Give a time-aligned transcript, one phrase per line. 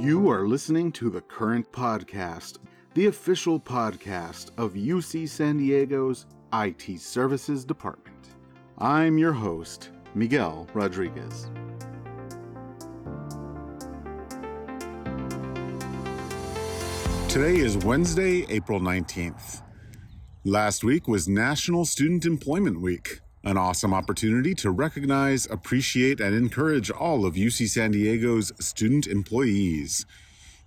[0.00, 2.58] You are listening to the Current Podcast,
[2.94, 8.28] the official podcast of UC San Diego's IT Services Department.
[8.78, 11.50] I'm your host, Miguel Rodriguez.
[17.28, 19.62] Today is Wednesday, April 19th.
[20.44, 26.90] Last week was National Student Employment Week, an awesome opportunity to recognize, appreciate, and encourage
[26.90, 30.04] all of UC San Diego's student employees.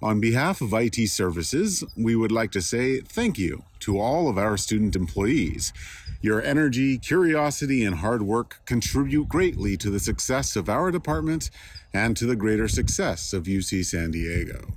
[0.01, 4.37] On behalf of IT Services, we would like to say thank you to all of
[4.37, 5.73] our student employees.
[6.21, 11.51] Your energy, curiosity, and hard work contribute greatly to the success of our department
[11.93, 14.73] and to the greater success of UC San Diego.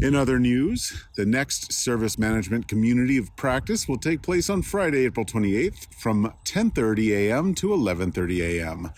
[0.00, 5.04] In other news, the next service management community of practice will take place on Friday,
[5.06, 7.54] April 28th from 10:30 a.m.
[7.54, 8.90] to 11:30 a.m.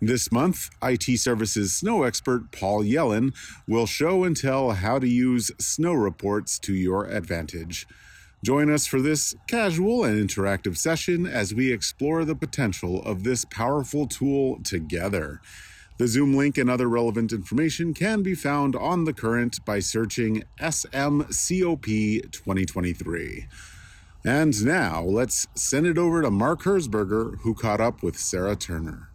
[0.00, 3.34] This month, IT Services snow expert Paul Yellen
[3.68, 7.86] will show and tell how to use snow reports to your advantage.
[8.42, 13.44] Join us for this casual and interactive session as we explore the potential of this
[13.44, 15.42] powerful tool together.
[16.00, 20.44] The Zoom link and other relevant information can be found on the current by searching
[20.58, 23.46] SMCOP 2023.
[24.24, 29.10] And now let's send it over to Mark Herzberger, who caught up with Sara Turner.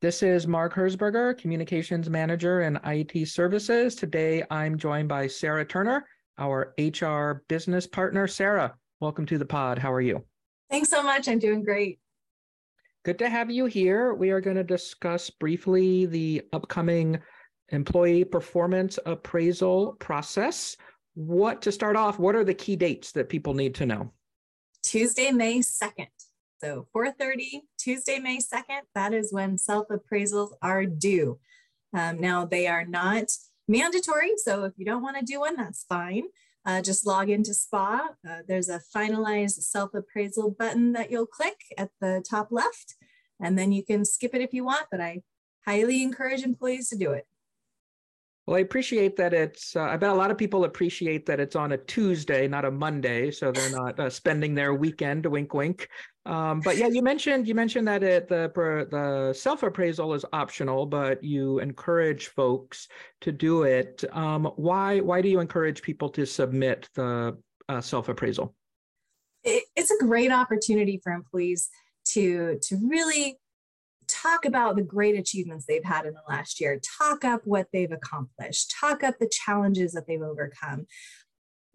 [0.00, 3.94] This is Mark Herzberger, Communications Manager in IT Services.
[3.94, 6.06] Today I'm joined by Sara Turner,
[6.38, 8.26] our HR business partner.
[8.26, 9.78] Sara, welcome to the pod.
[9.78, 10.24] How are you?
[10.70, 11.28] Thanks so much.
[11.28, 11.98] I'm doing great.
[13.08, 14.12] Good to have you here.
[14.12, 17.18] We are going to discuss briefly the upcoming
[17.70, 20.76] employee performance appraisal process.
[21.14, 24.12] What to start off, what are the key dates that people need to know?
[24.82, 26.08] Tuesday, May 2nd.
[26.60, 31.40] So 4:30 Tuesday, May 2nd, that is when self-appraisals are due.
[31.94, 33.32] Um, now they are not
[33.66, 36.24] mandatory, so if you don't want to do one, that's fine.
[36.68, 38.10] Uh, just log into SPA.
[38.28, 42.96] Uh, there's a finalized self-appraisal button that you'll click at the top left,
[43.40, 45.22] and then you can skip it if you want, but I
[45.66, 47.26] highly encourage employees to do it.
[48.46, 51.54] Well, I appreciate that it's, uh, I bet a lot of people appreciate that it's
[51.54, 55.86] on a Tuesday, not a Monday, so they're not uh, spending their weekend, wink, wink.
[56.24, 58.50] Um, but yeah, you mentioned, you mentioned that it, the,
[58.90, 62.88] the self-appraisal is optional, but you encourage folks
[63.20, 64.02] to do it.
[64.12, 67.36] Um, why, why do you encourage people to submit the
[67.68, 68.54] uh, self-appraisal?
[69.44, 71.68] It, it's a great opportunity for employees
[72.12, 73.38] to, to really
[74.08, 77.92] talk about the great achievements they've had in the last year, talk up what they've
[77.92, 80.86] accomplished, talk up the challenges that they've overcome.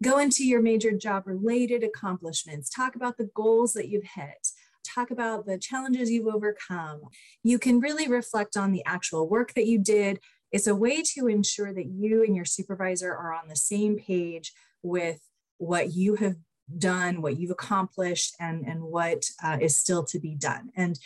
[0.02, 4.48] Go into your major job related accomplishments, talk about the goals that you've hit,
[4.84, 7.02] talk about the challenges you've overcome.
[7.42, 10.20] You can really reflect on the actual work that you did.
[10.52, 14.52] It's a way to ensure that you and your supervisor are on the same page
[14.82, 15.20] with
[15.58, 16.36] what you have
[16.78, 20.70] done, what you've accomplished, and, and what uh, is still to be done.
[20.76, 20.98] And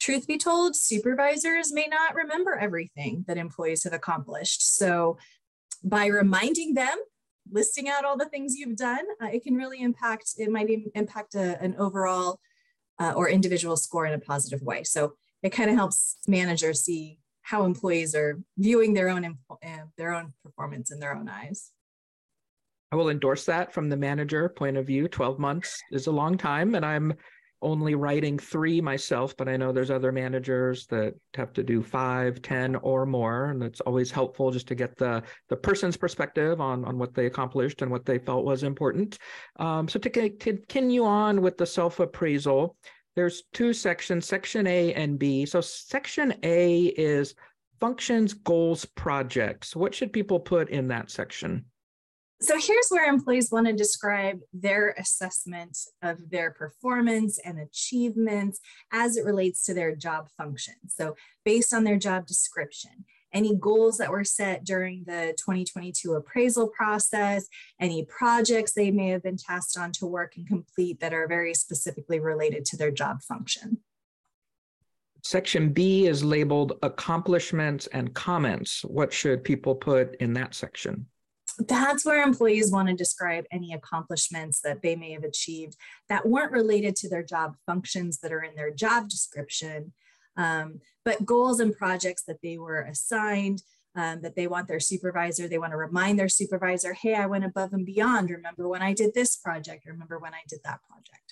[0.00, 4.76] truth be told, supervisors may not remember everything that employees have accomplished.
[4.76, 5.18] So,
[5.84, 6.96] by reminding them,
[7.50, 11.34] listing out all the things you've done, uh, it can really impact, it might impact
[11.34, 12.40] a, an overall
[12.98, 14.84] uh, or individual score in a positive way.
[14.84, 19.56] So, it kind of helps managers see how employees are viewing their own uh,
[19.96, 21.70] their own performance in their own eyes.
[22.90, 25.08] I will endorse that from the manager point of view.
[25.08, 27.14] 12 months is a long time, and I'm
[27.60, 32.40] only writing three myself, but I know there's other managers that have to do five,
[32.40, 33.46] ten, or more.
[33.46, 37.26] And it's always helpful just to get the, the person's perspective on, on what they
[37.26, 39.18] accomplished and what they felt was important.
[39.56, 42.76] Um, so to, to continue on with the self-appraisal,
[43.16, 45.44] there's two sections, section A and B.
[45.44, 47.34] So section A is
[47.80, 49.74] functions, goals, projects.
[49.74, 51.64] What should people put in that section?
[52.40, 58.60] So here's where employees want to describe their assessment of their performance and achievements
[58.92, 60.74] as it relates to their job function.
[60.86, 66.68] So based on their job description, any goals that were set during the 2022 appraisal
[66.68, 67.48] process,
[67.80, 71.54] any projects they may have been tasked on to work and complete that are very
[71.54, 73.78] specifically related to their job function.
[75.24, 78.84] Section B is labeled accomplishments and comments.
[78.84, 81.06] What should people put in that section?
[81.66, 85.76] That's where employees want to describe any accomplishments that they may have achieved
[86.08, 89.92] that weren't related to their job functions that are in their job description,
[90.36, 93.62] um, but goals and projects that they were assigned.
[93.96, 97.44] Um, that they want their supervisor, they want to remind their supervisor, hey, I went
[97.44, 98.30] above and beyond.
[98.30, 99.86] Remember when I did this project?
[99.86, 101.28] Remember when I did that project?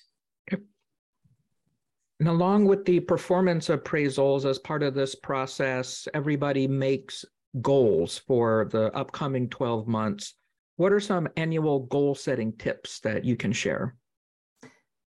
[2.18, 7.24] And along with the performance appraisals, as part of this process, everybody makes
[7.60, 10.34] goals for the upcoming 12 months,
[10.76, 13.96] what are some annual goal setting tips that you can share?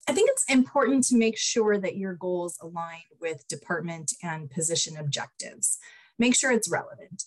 [0.07, 4.99] I think it's important to make sure that your goals align with department and position
[4.99, 5.79] objectives.
[6.19, 7.25] Make sure it's relevant.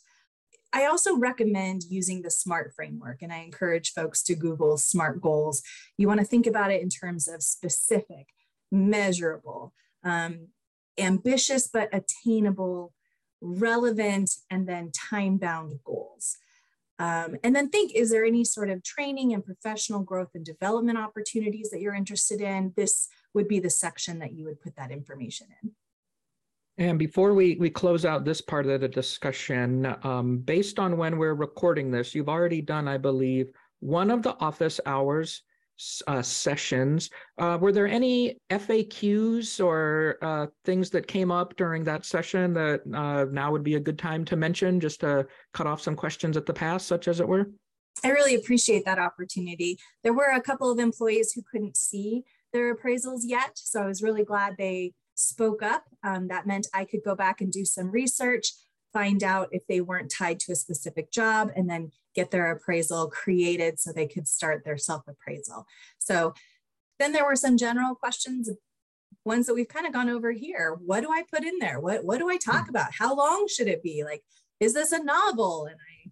[0.74, 5.64] I also recommend using the SMART framework, and I encourage folks to Google SMART goals.
[5.98, 8.28] You want to think about it in terms of specific,
[8.72, 9.74] measurable,
[10.04, 10.50] um,
[10.98, 12.94] ambitious but attainable,
[13.42, 16.38] relevant, and then time bound goals.
[17.00, 20.98] Um, and then think is there any sort of training and professional growth and development
[20.98, 22.74] opportunities that you're interested in?
[22.75, 25.72] This would be the section that you would put that information in.
[26.80, 31.18] And before we, we close out this part of the discussion, um, based on when
[31.18, 35.42] we're recording this, you've already done, I believe, one of the office hours
[36.08, 37.10] uh, sessions.
[37.38, 42.82] Uh, were there any FAQs or uh, things that came up during that session that
[42.94, 46.38] uh, now would be a good time to mention, just to cut off some questions
[46.38, 47.50] at the pass, such as it were?
[48.04, 49.78] I really appreciate that opportunity.
[50.04, 54.04] There were a couple of employees who couldn't see their appraisals yet, so I was
[54.04, 55.84] really glad they spoke up.
[56.04, 58.54] Um, that meant I could go back and do some research,
[58.94, 63.10] find out if they weren't tied to a specific job, and then get their appraisal
[63.10, 65.66] created so they could start their self appraisal.
[66.00, 66.34] So
[67.00, 68.50] then there were some general questions,
[69.24, 70.78] ones that we've kind of gone over here.
[70.84, 71.80] What do I put in there?
[71.80, 72.69] What, what do I talk hmm.
[72.69, 72.94] about?
[72.98, 74.04] How long should it be?
[74.04, 74.24] Like,
[74.60, 75.66] is this a novel?
[75.66, 76.12] And I,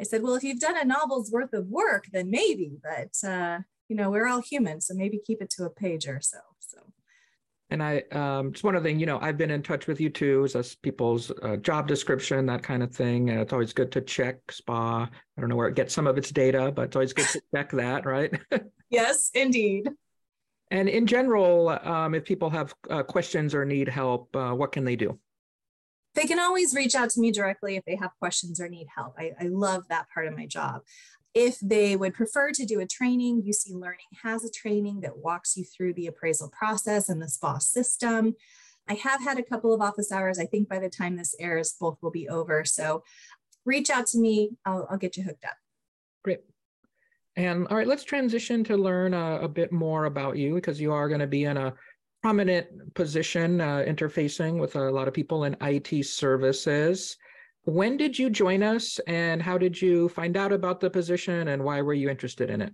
[0.00, 3.60] I said, well, if you've done a novel's worth of work, then maybe, but uh,
[3.88, 6.38] you know, we're all human, so maybe keep it to a page or so.
[6.55, 6.55] So
[7.70, 10.08] and I um, just one other thing, you know, I've been in touch with you
[10.08, 13.30] too, as people's uh, job description, that kind of thing.
[13.30, 14.72] And it's always good to check SPA.
[14.72, 17.42] I don't know where it gets some of its data, but it's always good to
[17.54, 18.32] check that, right?
[18.90, 19.90] yes, indeed.
[20.70, 24.84] And in general, um, if people have uh, questions or need help, uh, what can
[24.84, 25.18] they do?
[26.14, 29.14] They can always reach out to me directly if they have questions or need help.
[29.18, 30.82] I, I love that part of my job.
[31.36, 35.54] If they would prefer to do a training, UC Learning has a training that walks
[35.54, 38.34] you through the appraisal process and the SPA system.
[38.88, 40.38] I have had a couple of office hours.
[40.38, 42.64] I think by the time this airs, both will be over.
[42.64, 43.04] So
[43.66, 44.52] reach out to me.
[44.64, 45.58] I'll, I'll get you hooked up.
[46.24, 46.40] Great.
[47.36, 50.90] And all right, let's transition to learn a, a bit more about you because you
[50.90, 51.74] are going to be in a
[52.22, 57.18] prominent position uh, interfacing with a lot of people in IT services.
[57.66, 61.64] When did you join us and how did you find out about the position and
[61.64, 62.72] why were you interested in it?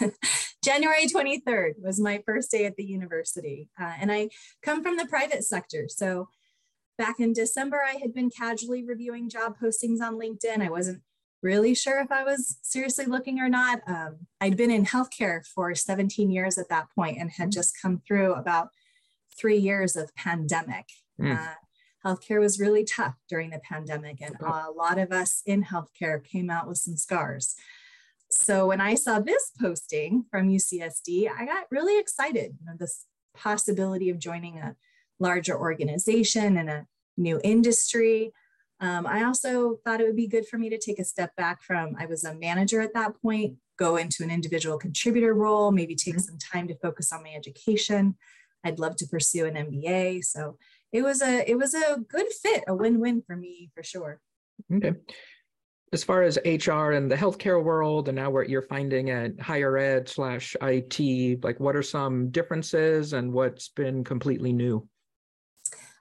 [0.64, 3.68] January 23rd was my first day at the university.
[3.78, 4.30] Uh, and I
[4.62, 5.86] come from the private sector.
[5.86, 6.28] So
[6.96, 10.62] back in December, I had been casually reviewing job postings on LinkedIn.
[10.62, 11.02] I wasn't
[11.42, 13.80] really sure if I was seriously looking or not.
[13.86, 18.00] Um, I'd been in healthcare for 17 years at that point and had just come
[18.08, 18.68] through about
[19.36, 20.86] three years of pandemic.
[21.20, 21.38] Mm.
[21.38, 21.54] Uh,
[22.04, 26.50] healthcare was really tough during the pandemic, and a lot of us in healthcare came
[26.50, 27.54] out with some scars.
[28.30, 32.56] So when I saw this posting from UCSD, I got really excited.
[32.60, 34.74] You know, this possibility of joining a
[35.20, 38.32] larger organization and a new industry.
[38.80, 41.62] Um, I also thought it would be good for me to take a step back
[41.62, 45.94] from, I was a manager at that point, go into an individual contributor role, maybe
[45.94, 46.20] take mm-hmm.
[46.22, 48.16] some time to focus on my education.
[48.64, 50.24] I'd love to pursue an MBA.
[50.24, 50.56] So
[50.92, 54.20] it was a it was a good fit, a win-win for me for sure.
[54.72, 54.92] Okay.
[55.92, 59.76] As far as HR and the healthcare world, and now what you're finding at higher
[59.76, 64.88] ed slash IT, like what are some differences and what's been completely new?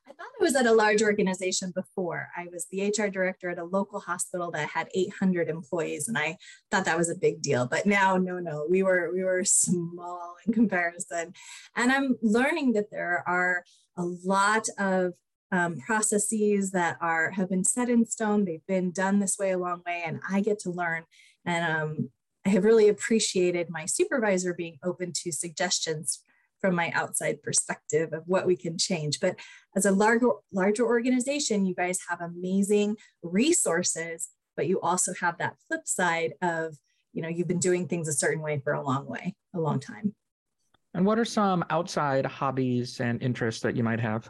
[0.07, 2.29] I thought I was at a large organization before.
[2.37, 6.37] I was the HR director at a local hospital that had 800 employees, and I
[6.69, 7.67] thought that was a big deal.
[7.67, 11.33] But now, no, no, we were we were small in comparison,
[11.75, 13.65] and I'm learning that there are
[13.97, 15.13] a lot of
[15.51, 18.45] um, processes that are have been set in stone.
[18.45, 21.03] They've been done this way a long way, and I get to learn.
[21.45, 22.09] And um,
[22.45, 26.23] I have really appreciated my supervisor being open to suggestions
[26.59, 29.19] from my outside perspective of what we can change.
[29.19, 29.35] But
[29.75, 35.55] as a larger, larger organization, you guys have amazing resources, but you also have that
[35.67, 36.75] flip side of,
[37.13, 39.79] you know, you've been doing things a certain way for a long way, a long
[39.79, 40.13] time.
[40.93, 44.27] And what are some outside hobbies and interests that you might have?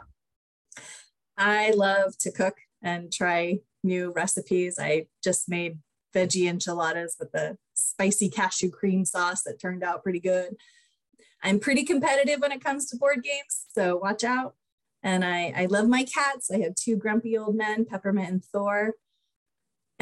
[1.36, 4.78] I love to cook and try new recipes.
[4.78, 5.78] I just made
[6.14, 10.54] veggie enchiladas with the spicy cashew cream sauce that turned out pretty good.
[11.42, 14.54] I'm pretty competitive when it comes to board games, so watch out.
[15.02, 16.50] And I, I love my cats.
[16.50, 18.92] I have two grumpy old men, Peppermint and Thor.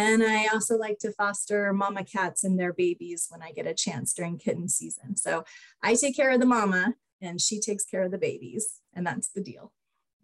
[0.00, 3.74] And I also like to foster mama cats and their babies when I get a
[3.74, 5.16] chance during kitten season.
[5.16, 5.44] So
[5.82, 8.80] I take care of the mama and she takes care of the babies.
[8.94, 9.72] And that's the deal.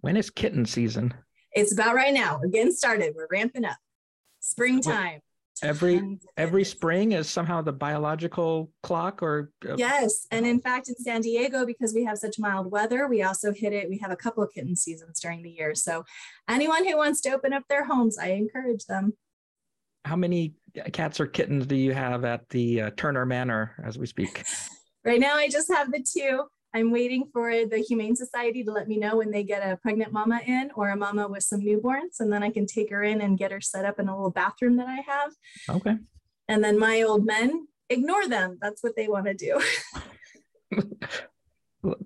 [0.01, 1.13] When is kitten season?
[1.53, 2.39] It's about right now.
[2.41, 3.15] We're getting started.
[3.15, 3.77] We're ramping up.
[4.41, 5.21] springtime.
[5.63, 10.27] Every every spring is somehow the biological clock or uh, Yes.
[10.31, 13.73] And in fact, in San Diego, because we have such mild weather, we also hit
[13.73, 13.89] it.
[13.89, 15.75] We have a couple of kitten seasons during the year.
[15.75, 16.05] So
[16.47, 19.15] anyone who wants to open up their homes, I encourage them.
[20.07, 20.55] How many
[20.93, 24.45] cats or kittens do you have at the uh, Turner Manor as we speak?
[25.05, 26.45] Right now, I just have the two.
[26.75, 30.13] I'm waiting for the Humane Society to let me know when they get a pregnant
[30.13, 33.21] mama in or a mama with some newborns, and then I can take her in
[33.21, 35.33] and get her set up in a little bathroom that I have.
[35.69, 35.97] Okay.
[36.49, 38.59] And then my old men, ignore them.
[38.61, 39.61] That's what they want to do.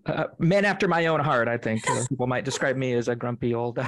[0.05, 3.17] Uh, man after my own heart, I think Uh, people might describe me as a
[3.17, 3.79] grumpy old.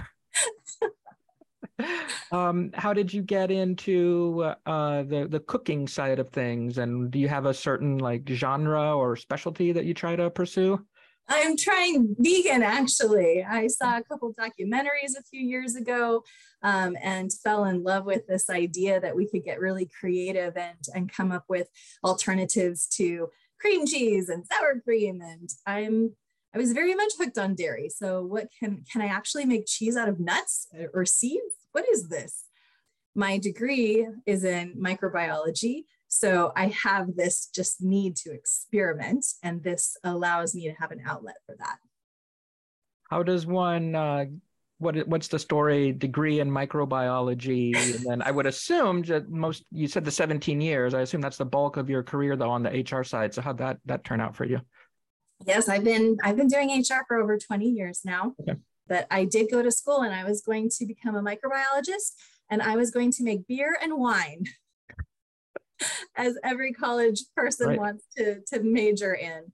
[2.33, 7.19] Um, how did you get into uh, the the cooking side of things, and do
[7.19, 10.85] you have a certain like genre or specialty that you try to pursue?
[11.29, 13.45] I'm trying vegan actually.
[13.45, 16.25] I saw a couple documentaries a few years ago
[16.63, 20.79] um, and fell in love with this idea that we could get really creative and,
[20.95, 21.69] and come up with
[22.05, 23.29] alternatives to
[23.61, 25.21] cream cheese and sour cream.
[25.23, 26.15] And I'm
[26.55, 27.89] I was very much hooked on dairy.
[27.89, 31.55] So what can can I actually make cheese out of nuts or seeds?
[31.73, 32.45] What is this?
[33.15, 35.85] My degree is in microbiology.
[36.09, 41.01] So I have this just need to experiment, and this allows me to have an
[41.07, 41.79] outlet for that.
[43.11, 43.95] How does one?
[43.95, 44.27] Uh,
[44.77, 45.93] what what's the story?
[45.93, 49.65] Degree in microbiology, and then I would assume that most.
[49.71, 50.93] You said the 17 years.
[50.93, 53.33] I assume that's the bulk of your career, though, on the HR side.
[53.33, 54.61] So how'd that that turn out for you?
[55.47, 58.35] Yes, I've been I've been doing HR for over 20 years now.
[58.41, 58.59] Okay.
[58.89, 62.13] But I did go to school and I was going to become a microbiologist
[62.51, 64.45] and I was going to make beer and wine.
[66.17, 67.79] As every college person Right.
[67.79, 69.53] wants to, to major in.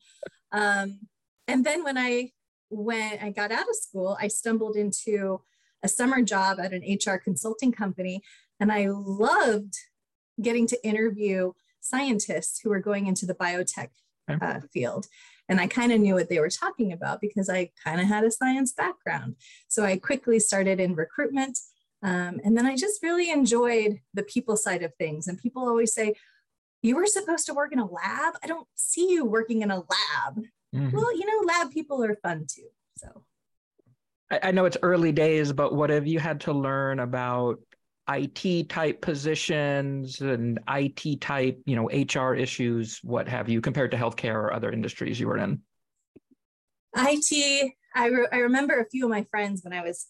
[0.52, 1.00] Um,
[1.46, 2.32] and then when I
[2.70, 5.40] when I got out of school, I stumbled into
[5.82, 8.22] a summer job at an HR consulting company
[8.60, 9.74] and I loved
[10.42, 13.88] getting to interview scientists who were going into the biotech
[14.28, 15.06] uh, field.
[15.48, 18.24] And I kind of knew what they were talking about because I kind of had
[18.24, 19.36] a science background.
[19.68, 21.58] So I quickly started in recruitment.
[22.02, 25.26] Um, and then I just really enjoyed the people side of things.
[25.26, 26.14] And people always say,
[26.82, 28.34] You were supposed to work in a lab?
[28.42, 30.44] I don't see you working in a lab.
[30.74, 30.92] Mhm.
[30.92, 32.68] Well, you know, lab people are fun too.
[32.96, 33.24] So
[34.30, 37.58] I, I know it's early days, but what have you had to learn about
[38.08, 43.96] IT type positions and IT type, you know, HR issues, what have you, compared to
[43.96, 45.60] healthcare or other industries you were in?
[46.96, 50.06] IT, I, re- I remember a few of my friends when I was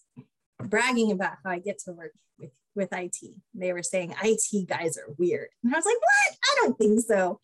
[0.63, 3.17] bragging about how I get to work with, with IT.
[3.53, 5.49] They were saying IT guys are weird.
[5.63, 6.37] And I was like, what?
[6.43, 7.39] I don't think so.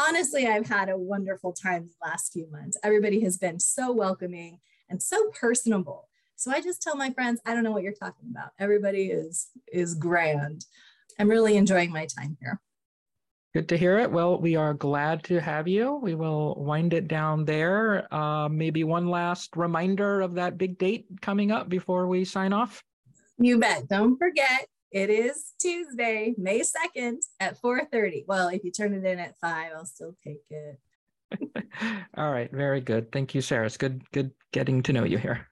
[0.00, 2.76] Honestly, I've had a wonderful time the last few months.
[2.84, 6.08] Everybody has been so welcoming and so personable.
[6.38, 8.50] So I just tell my friends, I don't know what you're talking about.
[8.60, 10.64] Everybody is is grand.
[11.18, 12.60] I'm really enjoying my time here.
[13.54, 14.12] Good to hear it.
[14.12, 15.96] Well, we are glad to have you.
[15.96, 18.06] We will wind it down there.
[18.14, 22.84] Uh, maybe one last reminder of that big date coming up before we sign off.
[23.38, 23.88] You bet.
[23.88, 28.26] Don't forget, it is Tuesday, May 2nd at 4:30.
[28.28, 30.78] Well, if you turn it in at 5, I'll still take it.
[32.16, 33.10] All right, very good.
[33.10, 33.66] Thank you, Sara.
[33.66, 35.48] It's good, good getting to know you here.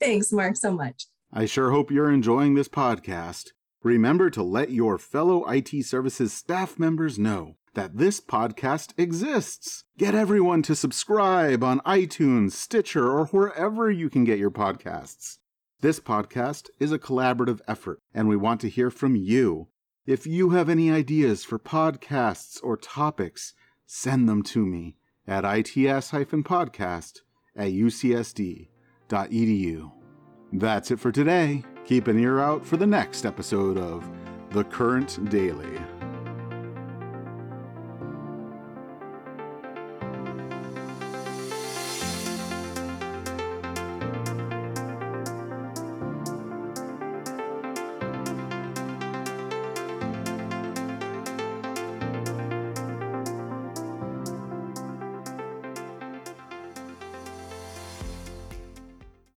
[0.00, 1.06] Thanks, Mark, so much.
[1.32, 3.48] I sure hope you're enjoying this podcast.
[3.82, 9.84] Remember to let your fellow IT services staff members know that this podcast exists.
[9.98, 15.36] Get everyone to subscribe on iTunes, Stitcher, or wherever you can get your podcasts.
[15.80, 19.68] This podcast is a collaborative effort, and we want to hear from you.
[20.06, 23.54] If you have any ideas for podcasts or topics,
[23.86, 27.18] send them to me at its-podcast
[27.56, 28.69] at ucsd
[30.52, 31.64] That's it for today.
[31.84, 34.08] Keep an ear out for the next episode of
[34.50, 35.78] The Current Daily.